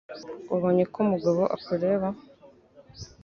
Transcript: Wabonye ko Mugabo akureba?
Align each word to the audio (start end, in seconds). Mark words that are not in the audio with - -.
Wabonye 0.51 0.83
ko 0.93 0.99
Mugabo 1.11 1.41
akureba? 1.55 2.07